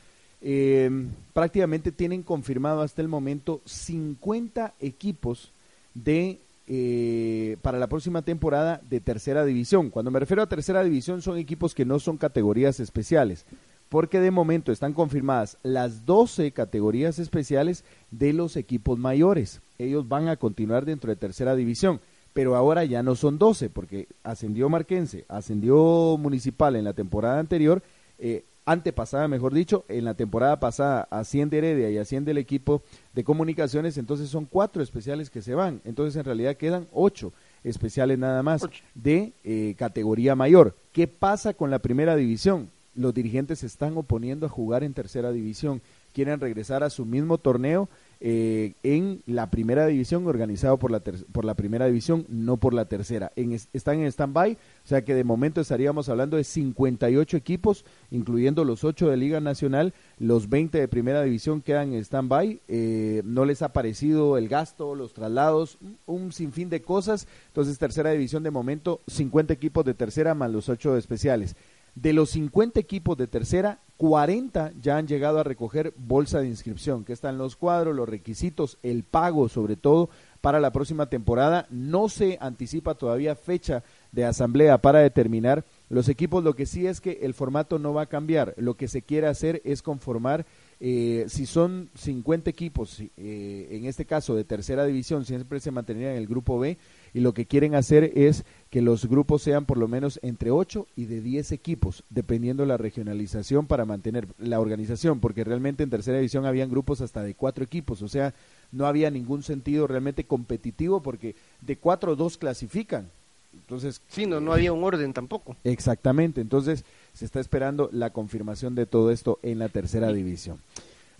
eh, 0.47 0.91
prácticamente 1.33 1.91
tienen 1.91 2.23
confirmado 2.23 2.83
hasta 2.83 3.01
el 3.01 3.09
momento 3.09 3.63
50 3.65 4.75
equipos 4.79 5.53
de 5.95 6.39
eh, 6.67 7.57
para 7.63 7.79
la 7.79 7.87
próxima 7.87 8.23
temporada 8.23 8.81
de 8.89 9.01
tercera 9.01 9.45
división. 9.45 9.91
Cuando 9.91 10.11
me 10.11 10.21
refiero 10.21 10.43
a 10.43 10.49
tercera 10.49 10.83
división 10.83 11.23
son 11.23 11.39
equipos 11.39 11.75
que 11.75 11.85
no 11.85 11.99
son 11.99 12.17
categorías 12.17 12.81
especiales, 12.81 13.47
porque 13.95 14.19
de 14.19 14.33
momento 14.33 14.73
están 14.73 14.93
confirmadas 14.93 15.57
las 15.63 16.05
12 16.05 16.51
categorías 16.51 17.21
especiales 17.21 17.85
de 18.11 18.33
los 18.33 18.57
equipos 18.57 18.99
mayores. 18.99 19.61
Ellos 19.79 20.09
van 20.09 20.27
a 20.27 20.37
continuar 20.37 20.85
dentro 20.85 21.11
de 21.11 21.17
tercera 21.17 21.55
división, 21.55 22.01
pero 22.33 22.57
ahora 22.57 22.85
ya 22.85 23.05
no 23.05 23.15
son 23.15 23.39
12, 23.39 23.71
porque 23.71 24.09
ascendió 24.25 24.69
Marquense, 24.69 25.27
ascendió 25.29 26.17
Municipal 26.19 26.75
en 26.75 26.83
la 26.83 26.93
temporada 26.93 27.39
anterior. 27.39 27.85
Eh, 28.19 28.43
antepasada, 28.67 29.29
mejor 29.29 29.55
dicho, 29.55 29.85
en 29.87 30.05
la 30.05 30.15
temporada 30.15 30.59
pasada 30.59 31.07
asciende 31.09 31.59
Heredia 31.59 31.89
y 31.89 31.99
asciende 31.99 32.33
el 32.33 32.39
equipo 32.39 32.83
de 33.13 33.23
comunicaciones, 33.23 33.97
entonces 33.97 34.29
son 34.29 34.47
cuatro 34.47 34.83
especiales 34.83 35.31
que 35.31 35.41
se 35.41 35.55
van, 35.55 35.81
entonces 35.85 36.17
en 36.17 36.25
realidad 36.25 36.57
quedan 36.57 36.89
ocho 36.93 37.33
especiales 37.63 38.19
nada 38.19 38.43
más 38.43 38.67
de 38.97 39.35
eh, 39.45 39.77
categoría 39.79 40.35
mayor. 40.35 40.75
¿Qué 40.91 41.07
pasa 41.07 41.55
con 41.55 41.71
la 41.71 41.79
primera 41.79 42.17
división? 42.17 42.74
Los 42.95 43.15
dirigentes 43.15 43.61
se 43.61 43.67
están 43.67 43.97
oponiendo 43.97 44.47
a 44.47 44.49
jugar 44.49 44.85
en 44.85 44.95
tercera 44.95 45.33
división, 45.33 45.83
quieren 46.15 46.41
regresar 46.41 46.85
a 46.85 46.91
su 46.91 47.05
mismo 47.05 47.39
torneo 47.39 47.89
eh, 48.21 48.75
en 48.83 49.21
la 49.27 49.51
primera 49.51 49.87
división, 49.87 50.27
organizado 50.27 50.79
por 50.79 50.91
la, 50.91 51.01
por 51.01 51.45
la 51.45 51.55
primera 51.55 51.87
división, 51.87 52.25
no 52.29 52.57
por 52.57 52.73
la 52.73 52.87
tercera. 52.87 53.33
En, 53.37 53.53
están 53.53 53.99
en 53.99 54.07
stand-by, 54.07 54.53
o 54.53 54.89
sea 54.89 55.05
que 55.05 55.15
de 55.15 55.25
momento 55.25 55.61
estaríamos 55.61 56.09
hablando 56.09 56.37
de 56.37 56.45
58 56.45 57.37
equipos, 57.37 57.85
incluyendo 58.11 58.65
los 58.65 58.85
8 58.85 59.11
de 59.11 59.17
Liga 59.17 59.41
Nacional, 59.41 59.93
los 60.19 60.49
20 60.49 60.79
de 60.79 60.89
primera 60.89 61.23
división 61.23 61.61
quedan 61.61 61.93
en 61.93 62.05
stand-by, 62.05 62.61
eh, 62.69 63.23
no 63.25 63.45
les 63.45 63.61
ha 63.61 63.73
parecido 63.73 64.39
el 64.39 64.49
gasto, 64.49 64.95
los 64.95 65.13
traslados, 65.13 65.77
un 66.07 66.33
sinfín 66.33 66.71
de 66.71 66.81
cosas, 66.81 67.27
entonces 67.49 67.77
tercera 67.77 68.13
división 68.13 68.43
de 68.45 68.51
momento, 68.51 69.01
50 69.09 69.53
equipos 69.53 69.85
de 69.85 69.95
tercera 69.95 70.35
más 70.35 70.51
los 70.51 70.69
8 70.69 70.95
de 70.95 71.01
especiales. 71.01 71.57
De 71.95 72.13
los 72.13 72.31
50 72.31 72.81
equipos 72.81 73.17
de 73.17 73.29
tercera, 73.29 73.79
40 73.99 74.73
ya 74.83 74.97
han 74.97 75.07
llegado 75.07 75.39
a 75.39 75.45
recoger 75.45 75.95
bolsa 75.97 76.41
de 76.41 76.49
inscripción, 76.49 77.05
que 77.05 77.13
están 77.13 77.39
los 77.39 77.55
cuadros, 77.55 77.95
los 77.95 78.09
requisitos, 78.09 78.79
el 78.83 79.05
pago 79.05 79.49
sobre 79.49 79.77
todo 79.77 80.11
para 80.41 80.59
la 80.59 80.73
próxima 80.73 81.07
temporada. 81.07 81.67
No 81.71 82.09
se 82.09 82.37
anticipa 82.41 82.97
todavía 82.97 83.37
fecha 83.37 83.85
de 84.11 84.25
asamblea 84.25 84.79
para 84.79 84.99
determinar 84.99 85.65
los 85.89 86.09
equipos. 86.09 86.43
Lo 86.43 86.55
que 86.55 86.67
sí 86.67 86.87
es 86.87 87.01
que 87.01 87.21
el 87.23 87.33
formato 87.33 87.79
no 87.79 87.95
va 87.95 88.03
a 88.03 88.07
cambiar. 88.07 88.55
Lo 88.57 88.75
que 88.75 88.89
se 88.89 89.03
quiere 89.03 89.29
hacer 89.29 89.63
es 89.65 89.81
conformar 89.81 90.45
eh, 90.87 91.25
si 91.29 91.47
son 91.47 91.89
50 91.95 92.51
equipos, 92.51 93.01
eh, 93.01 93.69
en 93.71 93.87
este 93.87 94.05
caso 94.05 94.35
de 94.35 94.45
tercera 94.45 94.85
división, 94.85 95.25
siempre 95.25 95.59
se 95.59 95.71
mantenían 95.71 96.11
en 96.11 96.19
el 96.19 96.27
grupo 96.27 96.59
B, 96.59 96.77
y 97.15 97.21
lo 97.21 97.33
que 97.33 97.47
quieren 97.47 97.75
hacer 97.75 98.13
es 98.15 98.45
que 98.69 98.83
los 98.83 99.07
grupos 99.07 99.41
sean 99.41 99.65
por 99.65 99.79
lo 99.79 99.89
menos 99.89 100.21
entre 100.23 100.51
8 100.51 100.87
y 100.95 101.07
de 101.07 101.23
10 101.23 101.53
equipos, 101.53 102.05
dependiendo 102.11 102.67
la 102.67 102.77
regionalización 102.77 103.67
para 103.67 103.87
mantener 103.87 104.29
la 104.37 104.61
organización, 104.61 105.21
porque 105.21 105.43
realmente 105.43 105.83
en 105.83 105.89
tercera 105.89 106.19
división 106.19 106.45
habían 106.45 106.69
grupos 106.69 107.01
hasta 107.01 107.23
de 107.23 107.33
4 107.33 107.65
equipos, 107.65 108.03
o 108.03 108.09
sea, 108.09 108.35
no 108.71 108.85
había 108.85 109.11
ningún 109.11 109.43
sentido 109.43 109.87
realmente 109.87 110.25
competitivo 110.25 111.01
porque 111.01 111.35
de 111.63 111.79
4 111.79 112.15
2 112.15 112.37
clasifican. 112.37 113.09
Entonces, 113.55 114.03
sí, 114.09 114.27
no, 114.27 114.41
no 114.41 114.53
había 114.53 114.73
un 114.75 114.85
orden 114.85 115.15
tampoco. 115.15 115.57
Exactamente, 115.65 116.43
entonces 116.43 116.85
se 117.15 117.25
está 117.25 117.41
esperando 117.41 117.89
la 117.93 118.11
confirmación 118.11 118.75
de 118.75 118.85
todo 118.85 119.11
esto 119.11 119.39
en 119.43 119.59
la 119.59 119.71
tercera 119.71 120.13
división. 120.13 120.59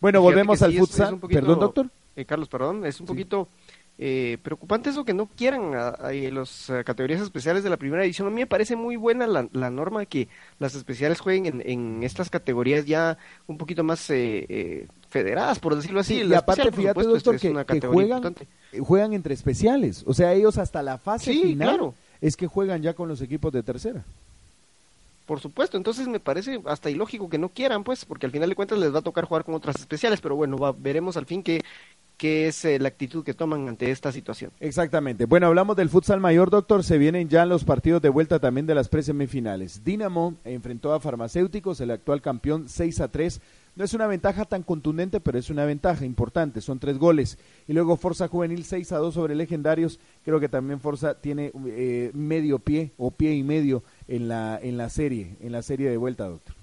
Bueno, 0.01 0.21
volvemos 0.21 0.61
al 0.61 0.75
futsal. 0.75 1.19
perdón, 1.19 1.61
doctor. 1.61 1.91
Eh, 2.17 2.27
Carlos, 2.27 2.49
perdón, 2.49 2.85
es 2.85 3.01
un 3.01 3.07
poquito 3.07 3.49
eh, 3.97 4.39
preocupante 4.43 4.91
eso 4.91 5.05
que 5.05 5.15
no 5.15 5.27
quieran 5.27 5.73
a, 5.77 6.11
las 6.11 6.69
eh, 6.69 6.83
categorías 6.85 7.21
especiales 7.21 7.63
de 7.63 7.71
la 7.71 7.77
primera 7.77 8.05
edición. 8.05 8.27
A 8.27 8.31
mí 8.31 8.41
me 8.41 8.47
parece 8.47 8.75
muy 8.75 8.97
buena 8.97 9.27
la, 9.29 9.49
la 9.53 9.71
norma 9.71 10.05
que 10.05 10.27
las 10.59 10.75
especiales 10.75 11.21
jueguen 11.21 11.63
en, 11.65 12.03
estas 12.03 12.29
categorías 12.29 12.87
ya 12.87 13.17
un 13.47 13.57
poquito 13.57 13.85
más 13.85 14.11
eh, 14.11 14.47
eh 14.49 14.87
federadas, 15.09 15.61
por 15.61 15.77
decirlo 15.77 16.01
así. 16.01 16.23
y 16.23 16.35
aparte, 16.35 16.73
fíjate, 16.73 17.05
doctor, 17.05 17.39
que, 17.39 17.81
juegan, 17.87 18.35
juegan, 18.81 19.13
entre 19.13 19.33
especiales. 19.33 20.03
O 20.09 20.13
sea, 20.13 20.33
ellos 20.33 20.59
hasta 20.59 20.83
la 20.83 20.99
fase 20.99 21.33
final 21.33 21.93
es 22.21 22.37
que 22.37 22.49
juegan 22.49 22.83
ya 22.83 22.95
con 22.95 23.09
los 23.09 23.21
equipos 23.21 23.53
de 23.53 23.63
tercera. 23.63 24.05
Por 25.27 25.41
supuesto, 25.41 25.77
entonces 25.77 26.07
me 26.07 26.21
parece 26.21 26.61
hasta 26.67 26.91
ilógico 26.91 27.31
que 27.31 27.39
no 27.39 27.49
quieran, 27.49 27.83
pues, 27.83 28.05
porque 28.05 28.27
al 28.27 28.33
final 28.33 28.49
de 28.49 28.55
cuentas 28.55 28.79
les 28.79 28.95
va 28.95 28.99
a 28.99 29.03
tocar 29.03 29.25
jugar 29.25 29.45
con 29.45 29.55
otras 29.55 29.77
especiales, 29.77 30.21
pero 30.21 30.37
bueno, 30.37 30.57
veremos 30.79 31.17
al 31.17 31.25
fin 31.25 31.43
qué, 31.43 31.63
qué 32.19 32.49
es 32.49 32.65
eh, 32.65 32.79
la 32.79 32.89
actitud 32.89 33.25
que 33.25 33.33
toman 33.33 33.69
ante 33.69 33.91
esta 33.91 34.13
situación. 34.13 34.51
Exactamente. 34.61 35.25
Bueno, 35.25 35.47
hablamos 35.47 35.77
del 35.77 35.89
futsal 35.89 36.21
mayor, 36.21 36.51
doctor. 36.51 36.85
Se 36.85 36.99
vienen 36.99 37.29
ya 37.29 37.47
los 37.47 37.65
partidos 37.65 38.03
de 38.03 38.11
vuelta 38.11 38.39
también 38.39 38.67
de 38.67 38.75
las 38.75 38.89
presemifinales. 38.89 39.83
Dinamo 39.83 40.35
enfrentó 40.45 40.93
a 40.93 41.01
Farmacéuticos, 41.01 41.81
el 41.81 41.91
actual 41.91 42.21
campeón, 42.21 42.69
6 42.69 43.01
a 43.01 43.09
3. 43.09 43.41
No 43.77 43.85
es 43.85 43.93
una 43.93 44.07
ventaja 44.07 44.45
tan 44.45 44.63
contundente, 44.63 45.19
pero 45.21 45.39
es 45.39 45.51
una 45.51 45.65
ventaja 45.65 46.05
importante. 46.05 46.61
Son 46.61 46.79
tres 46.79 46.97
goles. 46.97 47.39
Y 47.67 47.73
luego 47.73 47.97
Forza 47.97 48.29
Juvenil 48.29 48.65
6 48.65 48.93
a 48.93 48.99
2 48.99 49.15
sobre 49.15 49.35
Legendarios. 49.35 49.99
Creo 50.25 50.39
que 50.39 50.49
también 50.49 50.81
Forza 50.81 51.15
tiene 51.15 51.51
eh, 51.67 52.11
medio 52.15 52.61
pie 52.61 52.93
o 52.99 53.11
pie 53.11 53.35
y 53.35 53.43
medio 53.43 53.83
en 54.07 54.29
la, 54.29 54.61
en 54.63 54.77
la 54.77 54.89
serie, 54.91 55.37
en 55.41 55.51
la 55.51 55.63
serie 55.63 55.91
de 55.91 55.97
vuelta, 55.97 56.29
doctor. 56.29 56.55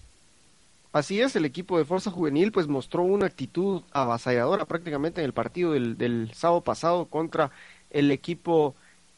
Así 0.93 1.21
es, 1.21 1.35
el 1.37 1.45
equipo 1.45 1.77
de 1.77 1.85
Fuerza 1.85 2.11
Juvenil 2.11 2.51
pues 2.51 2.67
mostró 2.67 3.03
una 3.03 3.25
actitud 3.25 3.81
avasalladora 3.91 4.65
prácticamente 4.65 5.21
en 5.21 5.25
el 5.25 5.33
partido 5.33 5.71
del, 5.71 5.97
del 5.97 6.31
sábado 6.33 6.61
pasado 6.61 7.05
contra 7.05 7.51
el 7.91 8.11
equipo 8.11 8.75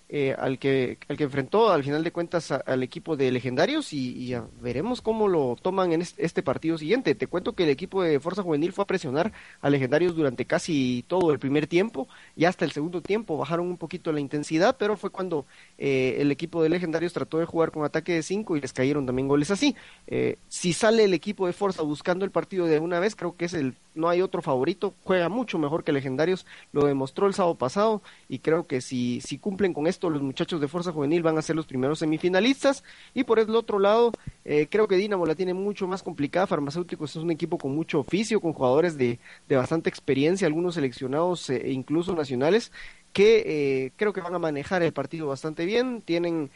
eh, 0.09 0.35
al, 0.37 0.59
que, 0.59 0.99
al 1.07 1.17
que 1.17 1.23
enfrentó 1.23 1.71
al 1.71 1.83
final 1.83 2.03
de 2.03 2.11
cuentas 2.11 2.51
al 2.51 2.83
equipo 2.83 3.15
de 3.15 3.31
legendarios 3.31 3.93
y, 3.93 4.35
veremos 4.61 5.01
cómo 5.01 5.27
lo 5.27 5.55
toman 5.61 5.91
en 5.91 6.01
este, 6.01 6.43
partido 6.43 6.77
siguiente. 6.77 7.15
Te 7.15 7.27
cuento 7.27 7.53
que 7.53 7.63
el 7.63 7.69
equipo 7.69 8.03
de 8.03 8.19
Fuerza 8.19 8.43
Juvenil 8.43 8.73
fue 8.73 8.83
a 8.83 8.87
presionar 8.87 9.31
a 9.61 9.69
legendarios 9.69 10.15
durante 10.15 10.45
casi 10.45 11.03
todo 11.07 11.31
el 11.31 11.39
primer 11.39 11.67
tiempo 11.67 12.07
y 12.35 12.45
hasta 12.45 12.65
el 12.65 12.71
segundo 12.71 13.01
tiempo 13.01 13.37
bajaron 13.37 13.67
un 13.67 13.77
poquito 13.77 14.11
la 14.11 14.19
intensidad, 14.19 14.75
pero 14.77 14.97
fue 14.97 15.09
cuando 15.09 15.45
eh, 15.77 16.17
el 16.19 16.31
equipo 16.31 16.61
de 16.61 16.69
legendarios 16.69 17.13
trató 17.13 17.39
de 17.39 17.45
jugar 17.45 17.71
con 17.71 17.83
ataque 17.83 18.13
de 18.13 18.23
cinco 18.23 18.55
y 18.55 18.61
les 18.61 18.73
cayeron 18.73 19.05
también 19.05 19.27
goles 19.27 19.51
así. 19.51 19.75
Eh, 20.07 20.37
si 20.47 20.73
sale 20.73 21.05
el 21.05 21.13
equipo 21.13 21.47
de 21.47 21.53
Fuerza 21.53 21.81
buscando 21.81 22.25
el 22.25 22.31
partido 22.31 22.67
de 22.67 22.79
una 22.79 22.99
vez, 22.99 23.15
creo 23.15 23.35
que 23.35 23.45
es 23.45 23.53
el 23.53 23.75
no 23.95 24.09
hay 24.09 24.21
otro 24.21 24.41
favorito, 24.41 24.93
juega 25.03 25.29
mucho 25.29 25.59
mejor 25.59 25.83
que 25.83 25.91
Legendarios, 25.91 26.45
lo 26.71 26.85
demostró 26.85 27.27
el 27.27 27.33
sábado 27.33 27.55
pasado 27.55 28.01
y 28.27 28.39
creo 28.39 28.65
que 28.67 28.81
si, 28.81 29.21
si 29.21 29.37
cumplen 29.37 29.73
con 29.73 29.87
esto 29.87 30.02
los 30.09 30.21
muchachos 30.21 30.59
de 30.59 30.67
Fuerza 30.67 30.91
Juvenil 30.91 31.23
van 31.23 31.37
a 31.37 31.41
ser 31.41 31.55
los 31.55 31.65
primeros 31.65 31.99
semifinalistas 31.99 32.83
y 33.13 33.23
por 33.23 33.39
el 33.39 33.55
otro 33.55 33.79
lado 33.79 34.11
eh, 34.45 34.67
creo 34.69 34.87
que 34.87 34.95
Dinamo 34.95 35.25
la 35.25 35.35
tiene 35.35 35.53
mucho 35.53 35.87
más 35.87 36.03
complicada, 36.03 36.47
Farmacéuticos 36.47 37.15
es 37.15 37.21
un 37.23 37.31
equipo 37.31 37.57
con 37.57 37.75
mucho 37.75 37.99
oficio, 37.99 38.41
con 38.41 38.53
jugadores 38.53 38.97
de, 38.97 39.19
de 39.47 39.55
bastante 39.55 39.89
experiencia, 39.89 40.47
algunos 40.47 40.75
seleccionados 40.75 41.49
e 41.49 41.71
incluso 41.71 42.15
nacionales 42.15 42.71
que 43.11 43.43
eh, 43.45 43.91
creo 43.95 44.11
que 44.11 44.21
van 44.21 44.33
a 44.33 44.39
manejar 44.39 44.81
el 44.81 44.91
partido 44.91 45.27
bastante 45.27 45.65
bien, 45.65 46.01
tienen 46.01 46.49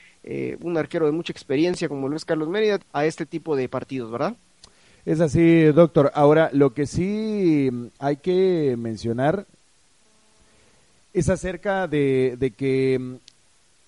un 0.62 0.78
arquero 0.78 1.06
de 1.06 1.14
mucha 1.14 1.32
experiencia 1.32 1.88
como 1.88 2.10
Luis 2.10 2.26
Carlos 2.26 2.50
Mérida 2.50 2.80
a 2.92 3.06
este 3.06 3.26
tipo 3.26 3.56
de 3.56 3.70
partidos, 3.70 4.12
¿verdad? 4.12 4.36
Es 5.08 5.22
así, 5.22 5.64
doctor. 5.68 6.12
Ahora, 6.16 6.50
lo 6.52 6.74
que 6.74 6.86
sí 6.86 7.70
hay 7.98 8.18
que 8.18 8.76
mencionar 8.78 9.46
es 11.14 11.30
acerca 11.30 11.88
de, 11.88 12.54
que 12.58 13.18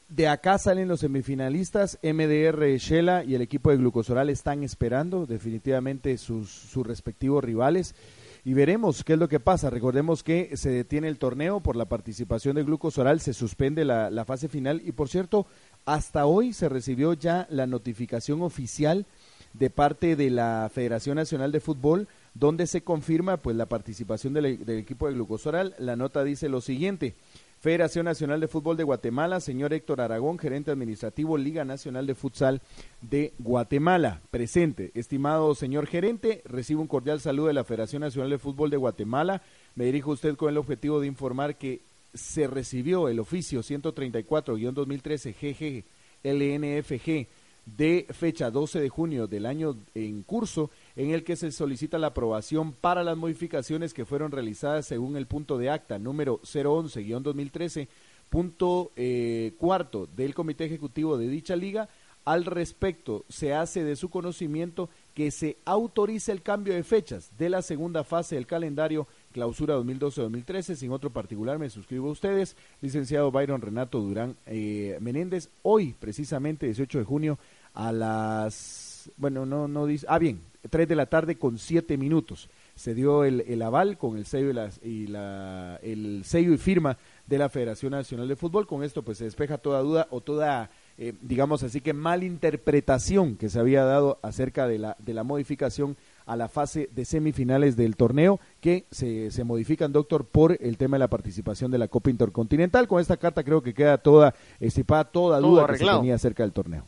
de 0.10 0.28
acá 0.28 0.58
salen 0.58 0.88
los 0.88 1.02
semifinalistas, 1.02 2.00
MDR 2.02 2.66
Shela 2.78 3.24
y 3.24 3.36
el 3.36 3.42
equipo 3.42 3.70
de 3.70 3.78
Glucosoral 3.78 4.30
están 4.30 4.64
esperando 4.64 5.26
definitivamente 5.26 6.18
sus, 6.18 6.74
respectivos 6.84 7.44
rivales 7.44 7.96
y 8.44 8.54
veremos 8.54 9.04
qué 9.04 9.14
es 9.14 9.20
lo 9.20 9.30
que 9.30 9.40
pasa. 9.40 9.70
Recordemos 9.70 10.24
que 10.24 10.58
se 10.58 10.70
detiene 10.72 11.08
el 11.08 11.20
torneo 11.20 11.60
por 11.60 11.76
la 11.76 11.86
participación 11.86 12.56
de 12.56 12.64
Glucosoral, 12.64 13.22
se 13.22 13.34
suspende 13.34 13.86
la 13.86 14.26
fase 14.26 14.48
final 14.48 14.82
y 14.84 14.92
por 14.92 15.10
cierto, 15.10 15.46
hasta 15.86 16.26
hoy 16.26 16.54
se 16.54 16.70
recibió 16.70 17.14
ya 17.14 17.48
la 17.50 17.68
notificación 17.68 18.42
oficial 18.42 19.06
de 19.54 19.70
parte 19.70 20.16
de 20.16 20.30
la 20.30 20.70
Federación 20.74 21.16
Nacional 21.16 21.52
de 21.52 21.60
Fútbol, 21.60 22.08
donde 22.34 22.68
se 22.68 22.82
confirma 22.82 23.38
pues 23.38 23.56
la 23.56 23.66
participación 23.66 24.34
del, 24.34 24.46
equipo 24.70 25.08
de 25.08 25.14
Glucosoral. 25.14 25.76
La 25.80 25.96
nota 25.96 26.24
dice 26.24 26.50
lo 26.50 26.62
siguiente. 26.62 27.16
Federación 27.60 28.06
Nacional 28.06 28.40
de 28.40 28.48
Fútbol 28.48 28.78
de 28.78 28.86
Guatemala, 28.86 29.42
señor 29.42 29.74
Héctor 29.74 30.00
Aragón, 30.00 30.40
gerente 30.40 30.72
administrativo, 30.72 31.38
Liga 31.38 31.66
Nacional 31.66 32.08
de 32.08 32.16
Futsal 32.16 32.62
de 33.02 33.34
Guatemala. 33.38 34.22
Presente. 34.32 34.92
Estimado 34.94 35.54
señor 35.56 35.86
gerente, 35.86 36.42
recibo 36.46 36.82
un 36.82 36.88
cordial 36.88 37.20
saludo 37.20 37.48
de 37.48 37.54
la 37.54 37.66
Federación 37.66 38.02
Nacional 38.02 38.30
de 38.30 38.38
Fútbol 38.38 38.70
de 38.70 38.78
Guatemala. 38.78 39.42
Me 39.76 39.84
dirijo 39.84 40.12
a 40.12 40.14
usted 40.14 40.38
con 40.38 40.48
el 40.48 40.58
objetivo 40.58 41.02
de 41.02 41.08
informar 41.08 41.58
que 41.58 41.82
se 42.14 42.48
recibió 42.48 43.10
el 43.10 43.20
oficio 43.20 43.60
134-2013 43.62 45.36
GG 45.36 45.84
LNFG 46.24 47.28
de 47.66 48.08
fecha 48.12 48.52
12 48.52 48.80
de 48.80 48.90
junio 48.90 49.28
del 49.28 49.46
año 49.46 49.76
en 49.96 50.24
curso, 50.24 50.72
en 50.96 51.12
el 51.12 51.24
que 51.24 51.36
se 51.36 51.52
solicita 51.52 51.98
la 51.98 52.08
aprobación 52.08 52.74
para 52.74 53.04
las 53.04 53.18
modificaciones 53.18 53.94
que 53.94 54.06
fueron 54.06 54.32
realizadas 54.32 54.86
según 54.86 55.16
el 55.16 55.28
punto 55.28 55.58
de 55.58 55.70
acta 55.70 56.00
número 56.00 56.40
011-2013, 56.42 57.88
punto 58.30 58.92
eh, 58.96 59.54
cuarto 59.58 60.08
del 60.16 60.34
Comité 60.34 60.66
Ejecutivo 60.66 61.18
de 61.18 61.28
dicha 61.28 61.56
liga. 61.56 61.90
Al 62.26 62.46
respecto, 62.46 63.26
se 63.28 63.54
hace 63.56 63.84
de 63.84 63.96
su 63.96 64.10
conocimiento 64.10 64.90
que 65.16 65.32
se 65.32 65.58
autorice 65.66 66.32
el 66.32 66.44
cambio 66.44 66.76
de 66.76 66.84
fechas 66.84 67.32
de 67.40 67.50
la 67.50 67.64
segunda 67.64 68.04
fase 68.04 68.36
del 68.36 68.46
calendario 68.46 69.08
clausura 69.32 69.78
2012-2013. 69.78 70.76
Sin 70.76 70.92
otro 70.92 71.10
particular, 71.10 71.58
me 71.58 71.70
suscribo 71.70 72.10
a 72.10 72.12
ustedes. 72.12 72.56
Licenciado 72.82 73.32
Byron 73.32 73.62
Renato 73.62 74.00
Durán 74.00 74.36
eh, 74.46 74.98
Menéndez, 75.02 75.50
hoy, 75.64 75.96
precisamente 76.00 76.68
18 76.68 77.00
de 77.00 77.06
junio, 77.06 77.40
a 77.74 77.92
las, 77.92 79.10
bueno, 79.18 79.46
no, 79.46 79.68
no 79.68 79.86
dice, 79.88 80.06
ah, 80.10 80.20
bien, 80.20 80.42
3 80.70 80.88
de 80.88 80.96
la 80.96 81.06
tarde 81.06 81.38
con 81.38 81.58
7 81.58 81.98
minutos. 81.98 82.50
Se 82.76 82.94
dio 82.94 83.24
el, 83.24 83.42
el 83.42 83.62
aval 83.62 83.98
con 83.98 84.18
el 84.18 84.26
sello 84.26 84.50
y, 84.50 84.54
las, 84.54 84.80
y 84.84 85.08
la, 85.08 85.80
el 85.82 86.24
sello 86.26 86.54
y 86.54 86.58
firma 86.58 86.98
de 87.28 87.38
la 87.38 87.50
Federación 87.50 87.92
Nacional 87.92 88.28
de 88.28 88.36
Fútbol. 88.36 88.68
Con 88.68 88.84
esto 88.84 89.04
pues 89.04 89.18
se 89.18 89.26
despeja 89.26 89.58
toda 89.58 89.82
duda 89.82 90.08
o 90.12 90.22
toda 90.22 90.70
eh, 90.98 91.14
digamos 91.22 91.64
así 91.64 91.80
que 91.80 91.94
malinterpretación 91.94 93.38
que 93.38 93.48
se 93.48 93.58
había 93.58 93.86
dado 93.86 94.20
acerca 94.22 94.68
de 94.68 94.80
la, 94.80 94.98
de 95.00 95.14
la 95.14 95.24
modificación 95.24 95.96
a 96.26 96.36
la 96.36 96.50
fase 96.50 96.90
de 96.94 97.06
semifinales 97.06 97.78
del 97.78 97.96
torneo 97.96 98.42
que 98.60 98.86
se, 98.92 99.32
se 99.32 99.46
modifican, 99.46 99.94
doctor, 99.94 100.26
por 100.26 100.58
el 100.60 100.78
tema 100.78 100.96
de 100.98 101.00
la 101.00 101.08
participación 101.08 101.72
de 101.72 101.78
la 101.78 101.88
Copa 101.88 102.10
Intercontinental. 102.10 102.88
Con 102.90 103.00
esta 103.00 103.16
carta 103.16 103.44
creo 103.44 103.64
que 103.64 103.74
queda 103.74 103.98
toda 103.98 104.36
estipada, 104.60 105.06
toda 105.06 105.40
duda 105.40 105.68
que 105.68 105.78
se 105.78 105.86
tenía 105.86 106.16
acerca 106.16 106.44
del 106.44 106.52
torneo. 106.52 106.86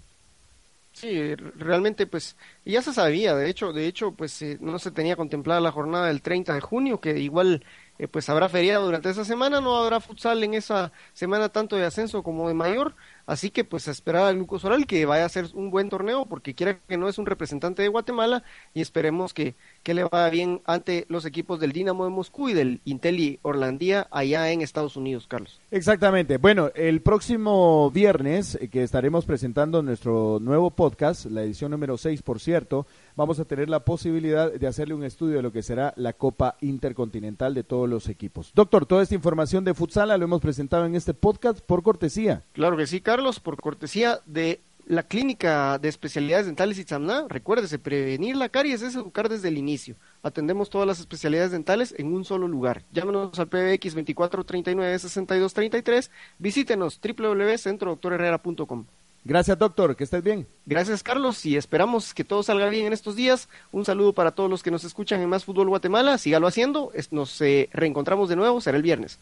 Sí, 0.93 1.35
realmente 1.35 2.05
pues 2.05 2.37
ya 2.65 2.81
se 2.81 2.93
sabía, 2.93 3.33
de 3.35 3.49
hecho, 3.49 3.71
de 3.71 3.87
hecho 3.87 4.13
pues 4.13 4.41
eh, 4.41 4.57
no 4.61 4.77
se 4.77 4.91
tenía 4.91 5.15
contemplada 5.15 5.61
la 5.61 5.71
jornada 5.71 6.07
del 6.07 6.21
30 6.21 6.53
de 6.53 6.59
junio, 6.61 6.99
que 6.99 7.17
igual 7.17 7.63
eh, 7.99 8.07
pues 8.07 8.29
habrá 8.29 8.49
feriado 8.49 8.85
durante 8.85 9.09
esa 9.09 9.25
semana, 9.25 9.61
no 9.61 9.77
habrá 9.77 9.99
futsal 9.99 10.43
en 10.43 10.53
esa 10.53 10.91
semana 11.13 11.49
tanto 11.49 11.75
de 11.75 11.85
ascenso 11.85 12.23
como 12.23 12.47
de 12.47 12.53
mayor, 12.53 12.95
así 13.25 13.51
que 13.51 13.63
pues 13.63 13.87
esperar 13.87 14.25
al 14.25 14.37
Lucas 14.37 14.65
Oral 14.65 14.85
que 14.87 15.05
vaya 15.05 15.25
a 15.25 15.29
ser 15.29 15.47
un 15.53 15.69
buen 15.71 15.89
torneo, 15.89 16.25
porque 16.25 16.55
quiera 16.55 16.79
que 16.87 16.97
no 16.97 17.07
es 17.07 17.17
un 17.17 17.25
representante 17.25 17.81
de 17.81 17.87
Guatemala 17.87 18.43
y 18.73 18.81
esperemos 18.81 19.33
que, 19.33 19.55
que 19.83 19.93
le 19.93 20.03
vaya 20.03 20.29
bien 20.29 20.61
ante 20.65 21.05
los 21.09 21.25
equipos 21.25 21.59
del 21.59 21.71
Dinamo 21.71 22.05
de 22.05 22.11
Moscú 22.11 22.49
y 22.49 22.53
del 22.53 22.81
Inteli 22.85 23.39
Orlandía 23.41 24.07
allá 24.11 24.51
en 24.51 24.61
Estados 24.61 24.95
Unidos, 24.95 25.27
Carlos. 25.27 25.59
Exactamente. 25.71 26.37
Bueno, 26.37 26.71
el 26.75 27.01
próximo 27.01 27.91
viernes 27.91 28.55
eh, 28.55 28.67
que 28.67 28.83
estaremos 28.83 29.25
presentando 29.25 29.81
nuestro 29.81 30.39
nuevo 30.41 30.71
podcast, 30.71 31.25
la 31.25 31.43
edición 31.43 31.71
número 31.71 31.97
6, 31.97 32.21
por 32.23 32.39
cierto, 32.39 32.85
vamos 33.15 33.39
a 33.39 33.45
tener 33.45 33.69
la 33.69 33.81
posibilidad 33.81 34.51
de 34.51 34.67
hacerle 34.67 34.93
un 34.93 35.03
estudio 35.03 35.37
de 35.37 35.41
lo 35.41 35.51
que 35.51 35.63
será 35.63 35.93
la 35.97 36.13
Copa 36.13 36.57
Intercontinental 36.61 37.53
de 37.53 37.63
todos 37.63 37.89
los 37.89 38.09
equipos. 38.09 38.51
Doctor, 38.53 38.85
toda 38.85 39.03
esta 39.03 39.15
información 39.15 39.63
de 39.63 39.73
futsal 39.73 40.09
lo 40.09 40.25
hemos 40.25 40.41
presentado 40.41 40.85
en 40.85 40.95
este 40.95 41.13
podcast 41.13 41.59
por 41.59 41.83
cortesía. 41.83 42.43
Claro 42.53 42.77
que 42.77 42.87
sí, 42.87 43.01
Carlos, 43.01 43.39
por 43.39 43.61
cortesía 43.61 44.19
de 44.25 44.59
la 44.87 45.03
clínica 45.03 45.77
de 45.77 45.89
especialidades 45.89 46.47
dentales 46.47 46.77
Itzamna, 46.77 47.25
recuérdese, 47.29 47.79
prevenir 47.79 48.35
la 48.35 48.49
caries 48.49 48.81
es 48.81 48.95
educar 48.95 49.29
desde 49.29 49.47
el 49.47 49.57
inicio. 49.57 49.95
Atendemos 50.23 50.69
todas 50.69 50.87
las 50.87 50.99
especialidades 50.99 51.51
dentales 51.51 51.95
en 51.97 52.13
un 52.13 52.25
solo 52.25 52.47
lugar. 52.47 52.83
Llámenos 52.91 53.39
al 53.39 53.47
PBX 53.47 53.95
2439-6233. 53.95 56.09
Visítenos 56.39 56.99
www.centrodoctorherrera.com. 57.01 58.85
Gracias, 59.23 59.57
doctor. 59.57 59.95
Que 59.95 60.03
estés 60.03 60.23
bien. 60.23 60.47
Gracias, 60.65 61.03
Carlos. 61.03 61.45
Y 61.45 61.55
esperamos 61.55 62.13
que 62.13 62.23
todo 62.23 62.43
salga 62.43 62.69
bien 62.69 62.87
en 62.87 62.93
estos 62.93 63.15
días. 63.15 63.49
Un 63.71 63.85
saludo 63.85 64.13
para 64.13 64.31
todos 64.31 64.49
los 64.49 64.63
que 64.63 64.71
nos 64.71 64.83
escuchan 64.83 65.21
en 65.21 65.29
Más 65.29 65.45
Fútbol 65.45 65.69
Guatemala. 65.69 66.17
Sígalo 66.17 66.47
haciendo. 66.47 66.91
Nos 67.11 67.41
eh, 67.41 67.69
reencontramos 67.71 68.29
de 68.29 68.35
nuevo. 68.35 68.61
Será 68.61 68.77
el 68.77 68.83
viernes. 68.83 69.19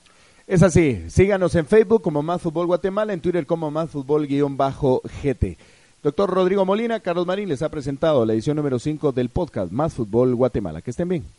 Es 0.48 0.64
así. 0.64 1.04
Síganos 1.10 1.54
en 1.56 1.66
Facebook 1.66 2.02
como 2.02 2.24
Más 2.24 2.42
Fútbol 2.42 2.66
Guatemala, 2.66 3.14
en 3.14 3.22
Twitter 3.22 3.46
como 3.46 3.70
Más 3.70 3.90
Fútbol-GT. 3.92 5.58
Doctor 6.02 6.30
Rodrigo 6.30 6.66
Molina, 6.66 7.02
Carlos 7.02 7.28
Marín 7.28 7.50
les 7.50 7.62
ha 7.62 7.70
presentado 7.70 8.26
la 8.26 8.34
edición 8.34 8.56
número 8.56 8.80
5 8.80 9.12
del 9.12 9.30
podcast 9.30 9.72
Más 9.72 9.94
Fútbol 9.94 10.34
Guatemala. 10.34 10.82
Que 10.82 10.92
estén 10.92 11.10
bien. 11.10 11.39